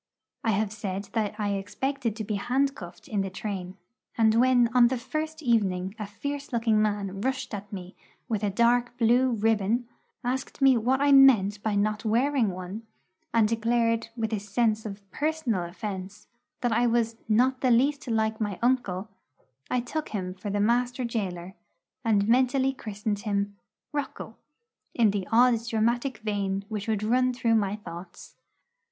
I 0.43 0.49
have 0.49 0.71
said 0.73 1.09
that 1.13 1.39
I 1.39 1.49
expected 1.49 2.15
to 2.15 2.23
be 2.23 2.33
handcuffed 2.33 3.07
in 3.07 3.21
the 3.21 3.29
train; 3.29 3.77
and 4.17 4.33
when 4.33 4.67
on 4.73 4.87
the 4.87 4.97
first 4.97 5.43
evening 5.43 5.93
a 5.99 6.07
fierce 6.07 6.51
looking 6.51 6.81
man 6.81 7.21
rushed 7.21 7.53
at 7.53 7.71
me 7.71 7.95
with 8.27 8.41
a 8.43 8.49
dark 8.49 8.97
blue 8.97 9.29
ribbon, 9.29 9.87
asked 10.23 10.59
me 10.59 10.75
what 10.75 11.01
I 11.01 11.11
meant 11.11 11.61
by 11.61 11.75
not 11.75 12.03
wearing 12.03 12.49
one, 12.49 12.81
and 13.31 13.47
declared, 13.47 14.07
with 14.17 14.33
a 14.33 14.39
sense 14.39 14.87
of 14.87 15.07
personal 15.11 15.65
offence, 15.65 16.25
that 16.61 16.71
I 16.71 16.87
was 16.87 17.17
'not 17.29 17.61
the 17.61 17.69
least 17.69 18.07
like 18.07 18.41
my 18.41 18.57
uncle,' 18.59 19.07
I 19.69 19.81
took 19.81 20.09
him 20.09 20.33
for 20.33 20.49
the 20.49 20.59
master 20.59 21.03
gaoler, 21.03 21.53
and 22.03 22.27
mentally 22.27 22.73
christened 22.73 23.19
him, 23.19 23.55
'Rocco,' 23.93 24.35
in 24.95 25.11
the 25.11 25.27
odd 25.31 25.59
dramatic 25.67 26.17
vein 26.17 26.65
which 26.69 26.87
would 26.87 27.03
run 27.03 27.31
through 27.33 27.53
my 27.53 27.75
thoughts. 27.75 28.35